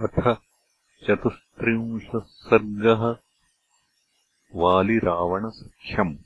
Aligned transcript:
अथ 0.00 0.36
चतुस्त्रिंशः 1.06 2.18
सर्गः 2.18 3.16
वालिरावणसख्यम्। 4.54 6.16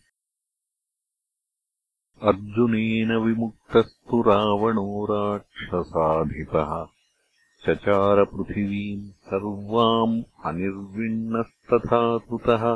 अर्जुनेन 2.22 3.16
विमुक्तस्तु 3.16 4.22
रावणो 4.22 5.06
राक्षसाधिपः। 5.10 6.86
चचारपृथिवीम् 7.66 9.10
सर्वाम् 9.10 10.22
अनिर्विण्णस्तथा 10.44 12.18
कृतः 12.18 12.74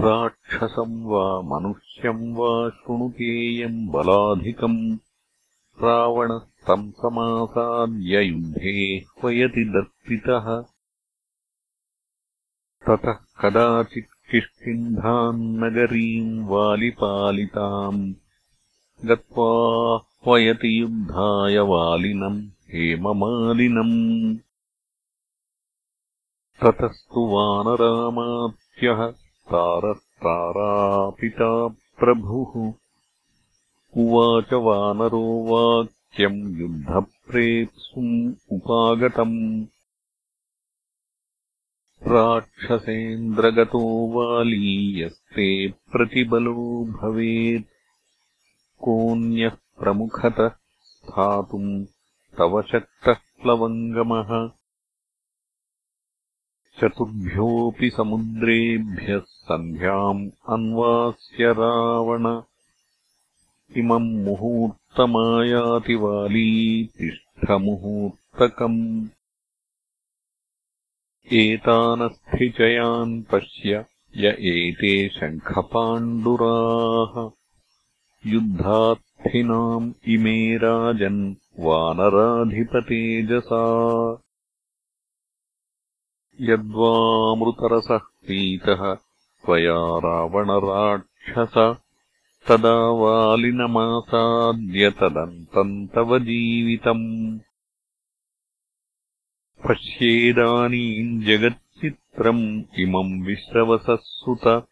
राक्षसम् 0.00 1.04
वा 1.04 1.40
मनुष्यम् 1.42 2.36
वा 2.36 2.70
शृणुकेयम् 2.70 3.88
बलाधिकम् 3.88 4.98
रावणस्तम् 5.82 6.92
समासाद्य 6.92 8.22
युद्धे 8.22 8.98
ह्वयति 8.98 9.64
दर्पितः 9.64 10.62
ततः 12.86 13.12
कदाचित् 13.12 14.30
किष्किन्धान्नगरीम् 14.30 16.48
वालिपालिताम् 16.48 18.14
गत्वा 19.04 19.48
ह्वयति 20.24 20.80
युद्धाय 20.80 21.58
वालिनम् 21.58 22.50
हेममालिनम्। 22.74 24.38
ततस्तु 26.62 27.20
वानरामात्यः 27.20 29.12
तारस्तारापिता 29.52 31.68
प्रभुः 31.68 32.72
उवाच 33.96 34.52
वानरो 34.52 35.44
वाक्यम् 35.44 36.60
युद्धप्रेप्सुम् 36.60 38.34
उपागतम्। 38.52 39.66
राक्षसेन्द्रगतो 42.02 43.80
वालीयस्ते 44.08 45.68
प्रतिबलो 45.68 46.84
भवेत्। 46.84 47.66
कोऽन्यः 48.78 49.56
प्रमुखतः 49.78 50.48
स्थातुम् 50.48 51.84
तव 52.38 52.62
शक्तः 52.62 53.12
प्लवङ्गमः। 53.12 54.50
चतुर्भ्योऽपि 56.80 57.90
समुद्रेभ्यः 57.90 59.20
सन्ध्याम् 59.20 60.30
अन्वास्य 60.48 61.52
रावण 61.52 62.42
इमम् 63.76 64.24
मुहूर्तमायाति 64.24 65.94
वाली 65.94 66.90
तिष्ठमुहूर्तकम् 66.98 69.06
एतानस्थिचयान् 71.32 73.22
पश्य 73.22 73.84
य 74.16 74.26
एते 74.26 75.08
शङ्खपाण्डुराः। 75.08 77.30
युद्धार्थिनाम् 78.26 79.92
इमे 80.08 80.56
राजन् 80.56 81.34
वानराधिपतेजसा। 81.60 83.62
यद्वामृतरसः 86.40 87.98
पीतः 87.98 88.94
त्वया 88.94 89.76
रावणराक्षस 89.76 91.83
तदा 92.48 92.90
वालिनमासाद्य 92.90 94.90
तदन्तम् 94.90 95.86
तव 95.86 96.18
जीवितम्। 96.18 97.38
पश्येदानीम् 99.68 101.22
जगच्चित्रम् 101.22 102.62
इमम् 102.78 103.26
विश्रवसः 103.26 103.98
सुत 104.02 104.68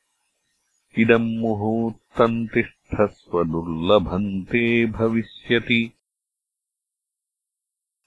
इदम् 0.99 1.39
मुहूर्तम् 1.39 2.49
तिष्ठस्व 2.49 3.45
दुर्लभन्ते 3.45 4.87
भविष्यति। 4.87 5.93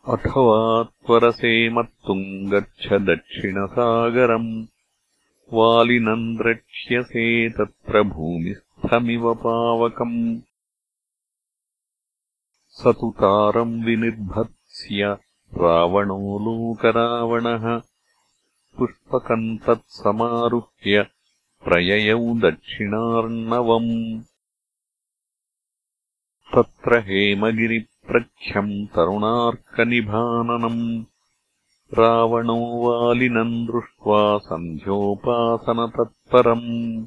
अथवा 0.08 0.84
त्वरसे 0.84 1.70
मत्तुम् 1.70 2.52
गच्छ 2.52 2.94
दक्षिणसागरम्। 2.94 4.66
वालिनम् 5.54 6.38
द्रक्ष्यसे 6.38 7.50
तत्र 7.50 8.04
भूमिः 8.04 8.65
मिव 8.94 9.34
पावकम्। 9.34 10.42
स 12.68 12.88
तु 12.88 13.12
तारम् 13.12 13.84
विनिर्भत्स्य 13.84 15.18
रावणो 15.54 16.40
लोकरावणः। 16.40 17.82
पुष्पकम् 18.78 19.68
तत्समारुह्य 19.68 21.08
प्रययौ 21.64 22.20
दक्षिणार्णवम्। 22.20 24.22
तत्र 26.56 27.00
हेमगिरिप्रख्यम् 27.00 28.88
तरुणार्कनिभाननम्। 28.88 31.06
रावणो 31.94 32.56
वालिनम् 32.56 33.68
दृष्ट्वा 33.68 34.38
सन्ध्योपासनतत्परम् 34.38 37.06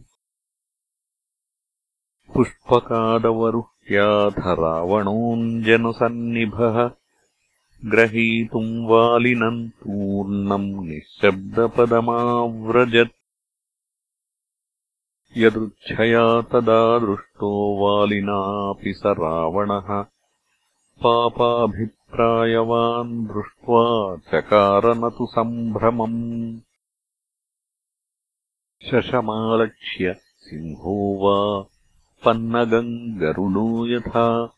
पुष्पकादवरुह्याथ 2.39 4.59
रावणोऽञ्जनसन्निभः 4.59 6.91
ग्रहीतुम् 7.85 8.87
वालिनम् 8.87 9.69
तूर्णम् 9.69 10.87
निःशब्दपदमाव्रजत्। 10.87 13.13
यदृच्छया 15.37 16.41
तदा 16.41 16.99
दृष्टो 16.99 17.79
वालिनापि 17.79 18.95
स 18.95 19.03
रावणः। 19.07 20.07
पापाभिप्रायवान् 21.03 23.27
दृष्ट्वा 23.27 24.17
चकारन 24.17 25.11
तु 25.11 25.27
सम्भ्रमम्। 25.27 26.61
शशमालक्ष्य 28.91 30.17
सिंहो 30.19 31.19
वा 31.23 31.67
पन्नगम् 32.25 33.21
गरुडो 33.21 33.87
यथा 33.87 34.55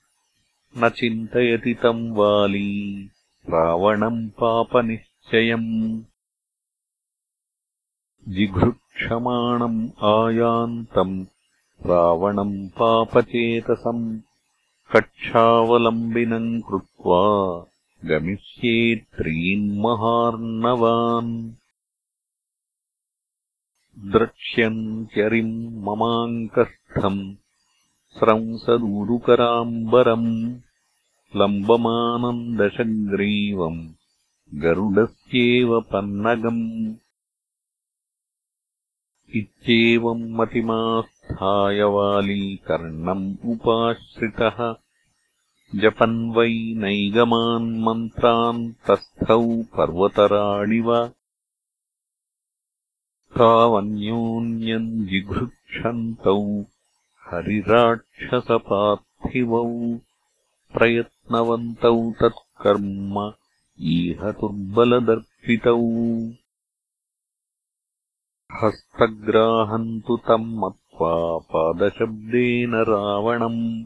न 0.78 0.88
चिन्तयति 0.88 1.74
तम् 1.74 2.16
वाली 2.16 3.10
रावणम् 3.50 4.30
पापनिश्चयम्। 4.30 6.02
जिघृक्षमाणम् 8.28 9.88
आयान्तम् 10.02 11.26
रावणम् 11.86 12.68
पापचेतसम्। 12.68 14.20
कक्षावलम्बिनम् 14.96 16.62
कृत्वा 16.62 17.64
गमिष्ये 18.04 18.96
त्रीन्महार्णवान् 18.96 21.50
द्रक्ष्यन्त्यरिम् 23.98 25.84
ममाङ्कस्थम् 25.84 27.34
स्रंसदूरुकराम्बरम् 28.18 30.56
लम्बमानम् 31.36 32.56
दशग्रीवम् 32.56 33.88
गरुडस्येव 34.54 35.80
पन्नगम्। 35.80 36.94
इत्येवम् 39.34 40.32
मतिमास्थाय 40.32 41.82
वाली 41.82 42.56
कर्णम् 42.56 43.36
उपाश्रितः। 43.44 44.74
जपन् 45.74 46.30
वै 46.30 46.74
नैगमान्मन्त्रान् 46.76 48.72
तस्थौ 48.72 49.62
पर्वतराडिव 49.62 51.12
तावन्योन्यम् 53.38 55.06
जिघृक्षन्तौ 55.06 56.64
हरिराक्षसपार्थिवौ 57.30 58.44
प्रयत्नवन्तौ 60.72 62.12
तत्कर्म 62.20 63.32
ईहतुर्बलदर्पितौ 63.80 65.78
हस्तग्राहम् 68.62 70.00
तु 70.00 70.16
तम् 70.16 70.58
मत्वा 70.58 71.38
पादशब्देन 71.38 72.74
रावणम्। 72.74 73.84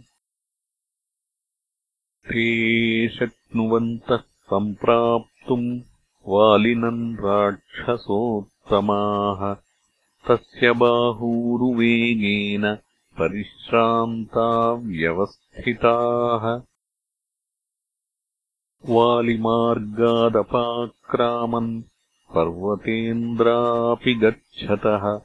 ते 2.28 3.08
शक्नुवन्तः 3.08 4.16
सम्प्राप्तुम् 4.16 5.80
वालिनम् 6.26 7.16
राक्षसोत्तमाः। 7.16 9.56
तस्य 10.28 10.72
बाहूरुवेगेन 10.72 12.78
परिश्रान्ता 13.18 14.72
व्यवस्थिताः। 14.72 16.62
वालिमार्गादपाक्रामन् 18.92 21.82
पर्वतेन्द्रापि 22.34 24.14
गच्छतः। 24.14 25.20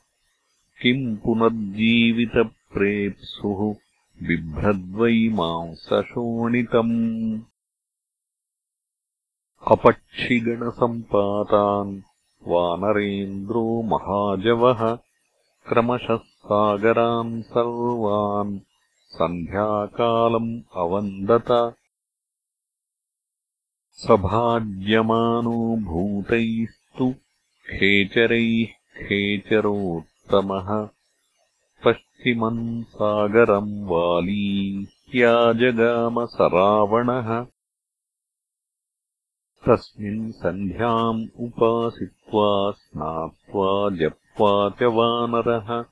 किम् 0.81 1.17
पुनर्जीवितप्रेप्सुः 1.17 3.82
बिभ्रद्वै 4.27 5.29
मांसशोणितम् 5.33 6.93
अपक्षिगणसम्पातान् 9.71 11.99
वानरेन्द्रो 12.47 13.81
महाजवः 13.81 14.81
क्रमशः 15.69 16.15
सागरान् 16.15 17.43
सर्वान् 17.43 18.59
सन्ध्याकालम् 19.17 20.61
अवन्दत। 20.75 21.51
सभाज्यमानो 24.07 25.59
भूतैस्तु 25.89 27.13
खेचरैः 27.69 29.05
खेचरोत्तमः 29.05 30.69
पश्चिमम् 32.23 32.83
सागरम् 32.83 33.85
वाली 33.85 34.83
ह्याजगामसरावणः 34.83 37.45
तस्मिन् 39.65 40.31
सन्ध्याम् 40.31 41.27
उपासित्वा 41.39 42.71
स्नात्वा 42.71 43.89
जप्त्वा 43.89 44.69
च 44.69 44.83
वानरः। 44.83 45.85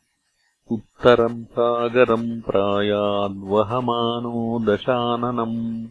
उत्तरम् 0.72 1.46
सागरम् 1.46 2.42
प्रायाद्वहमानो 2.42 4.66
दशाननम्। 4.66 5.88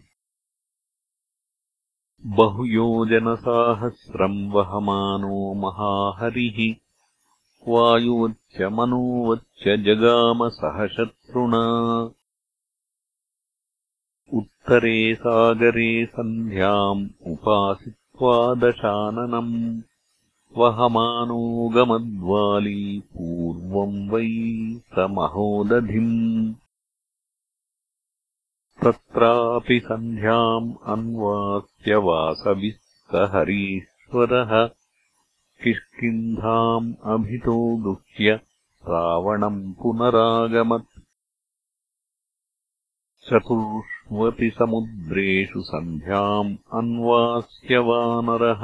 बहुयोजनसाहस्रम् 2.24 4.52
वहमानो 4.52 5.54
महाहरिः 5.54 6.89
वायुवच्च 7.68 8.62
मनोवच्च 8.62 9.86
जगामसहशत्रुणा 9.86 11.60
उत्तरे 14.32 15.14
सागरे 15.14 16.06
सन्ध्याम् 16.06 17.08
उपासित्वा 17.26 18.54
दशाननम्। 18.54 19.80
वहमानोगमद्वाली 20.56 23.00
पूर्वम् 23.00 24.10
वै 24.10 24.78
स 24.78 24.98
महोदधिम् 24.98 26.54
तत्रापि 28.82 29.80
सन्ध्याम् 29.80 30.74
अन्वास्य 30.86 31.96
वासविः 31.96 32.78
स 33.12 33.30
हरीश्वरः 33.34 34.79
किष्किन्धाम् 35.64 36.94
अभितो 37.04 37.56
गृह्य 37.76 38.34
रावणम् 38.88 39.74
पुनरागमत्। 39.74 41.00
चतुष्वपि 43.26 44.50
समुद्रेषु 44.58 45.62
सन्ध्याम् 45.62 46.56
अन्वास्य 46.74 47.78
वानरः 47.78 48.62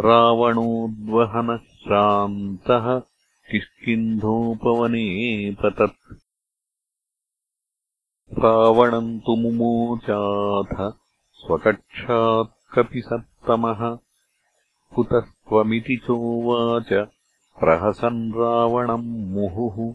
रावणोद्वहनः 0.00 1.56
श्रान्तः 1.56 2.98
किष्किन्धोपवने 3.50 5.06
पतत् 5.54 6.12
रावणम् 8.38 9.20
तु 9.20 9.36
मुमोचाथ 9.36 10.74
स्वकक्षात् 11.40 12.74
कपिसत्तमः 12.74 13.98
कुतस्त्वमिति 14.96 15.96
चोवाच 15.96 17.08
प्रहसन् 17.60 18.32
रावणम् 18.32 19.06
मुहुः। 19.06 19.94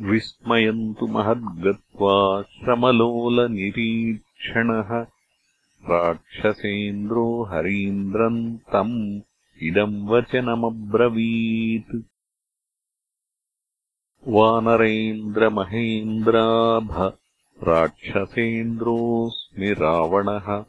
विस्मयन्तु 0.00 1.06
महद्गत्वा 1.06 2.42
श्रमलोलनिरीक्षणः। 2.42 5.06
राक्षसेन्द्रो 5.90 7.44
हरीन्द्रम् 7.44 8.58
तम् 8.58 9.20
इदम् 9.62 10.08
वचनमब्रवीत्। 10.08 12.02
वानरेन्द्रमहेन्द्राभ 14.28 17.18
राक्षसेन्द्रोऽस्मि 17.68 19.72
रावणः 19.72 20.64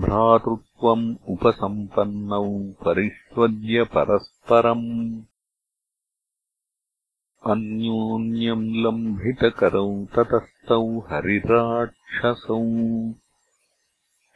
भ्रातृत्वम् 0.02 1.04
उपसम्पन्नौ 1.34 2.46
परिष्वज्य 2.86 3.84
परस्परम् 3.96 4.88
अन्योन्यम् 7.52 8.64
लम्भितकरौ 8.84 9.90
ततस्तौ 10.16 10.82
हरिराक्षसौ 11.10 12.60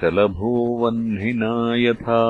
शलभो 0.00 0.52
वह्निना 0.82 1.52
यथा 1.76 2.20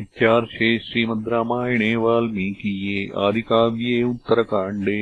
इत्यार्षे 0.00 0.68
श्रीमद् 0.88 1.28
रामायणे 1.32 1.94
वाल्मीकीये 2.04 3.00
आदिकाव्ये 3.26 4.02
उत्तरकाण्डे 4.10 4.96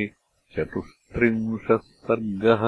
चतुस्त्रिंशः 0.55 1.77
सर्गः 2.07 2.63